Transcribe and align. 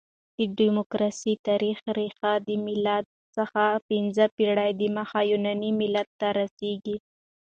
د 0.37 0.39
ډیموکراسۍ 0.59 1.33
تاریخي 1.47 1.89
ریښه 1.99 2.31
د 2.47 2.49
مېلاد 2.65 3.05
څخه 3.35 3.63
پنځه 3.89 4.25
پېړۍ 4.35 4.71
دمخه 4.81 5.19
يوناني 5.31 5.71
ملت 5.81 6.09
ته 6.19 6.27
رسیږي. 6.39 6.97